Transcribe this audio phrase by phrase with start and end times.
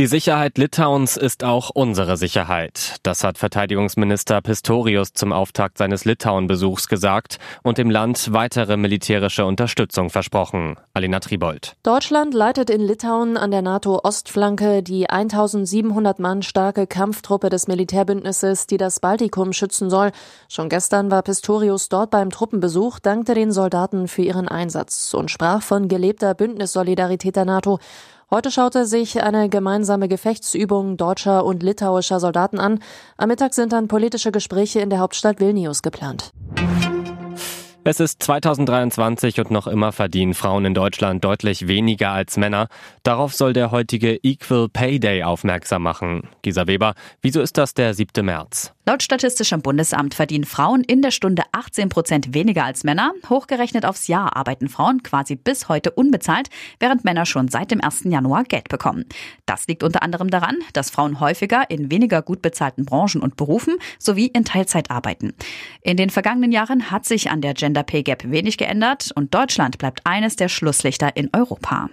[0.00, 2.96] Die Sicherheit Litauens ist auch unsere Sicherheit.
[3.04, 10.10] Das hat Verteidigungsminister Pistorius zum Auftakt seines Litauen-Besuchs gesagt und dem Land weitere militärische Unterstützung
[10.10, 10.76] versprochen.
[10.94, 11.76] Alina Tribold.
[11.84, 18.78] Deutschland leitet in Litauen an der NATO-Ostflanke die 1700 Mann starke Kampftruppe des Militärbündnisses, die
[18.78, 20.10] das Baltikum schützen soll.
[20.48, 25.62] Schon gestern war Pistorius dort beim Truppenbesuch, dankte den Soldaten für ihren Einsatz und sprach
[25.62, 27.78] von gelebter Bündnissolidarität der NATO.
[28.30, 32.80] Heute schaute sich eine gemeinsame Gefechtsübung deutscher und litauischer Soldaten an.
[33.16, 36.32] Am Mittag sind dann politische Gespräche in der Hauptstadt Vilnius geplant.
[37.86, 42.68] Es ist 2023 und noch immer verdienen Frauen in Deutschland deutlich weniger als Männer.
[43.02, 46.28] Darauf soll der heutige Equal Pay Day aufmerksam machen.
[46.40, 48.24] Gisa Weber, wieso ist das der 7.
[48.24, 48.73] März?
[48.86, 53.12] Laut Statistischem Bundesamt verdienen Frauen in der Stunde 18 Prozent weniger als Männer.
[53.30, 56.50] Hochgerechnet aufs Jahr arbeiten Frauen quasi bis heute unbezahlt,
[56.80, 58.04] während Männer schon seit dem 1.
[58.04, 59.06] Januar Geld bekommen.
[59.46, 63.78] Das liegt unter anderem daran, dass Frauen häufiger in weniger gut bezahlten Branchen und Berufen
[63.98, 65.32] sowie in Teilzeit arbeiten.
[65.80, 69.78] In den vergangenen Jahren hat sich an der Gender Pay Gap wenig geändert und Deutschland
[69.78, 71.88] bleibt eines der Schlusslichter in Europa.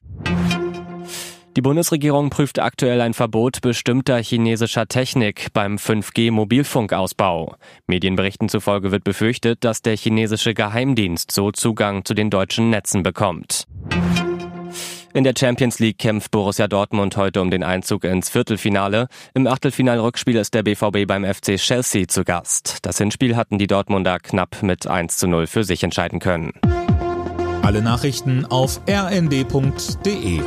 [1.58, 7.56] Die Bundesregierung prüft aktuell ein Verbot bestimmter chinesischer Technik beim 5G-Mobilfunkausbau.
[7.88, 13.68] Medienberichten zufolge wird befürchtet, dass der chinesische Geheimdienst so Zugang zu den deutschen Netzen bekommt.
[15.14, 19.08] In der Champions League kämpft Borussia Dortmund heute um den Einzug ins Viertelfinale.
[19.34, 22.78] Im Achtelfinalrückspiel ist der BVB beim FC Chelsea zu Gast.
[22.84, 26.54] Das Hinspiel hatten die Dortmunder knapp mit 1 zu 0 für sich entscheiden können.
[27.62, 30.40] Alle Nachrichten auf rnd.de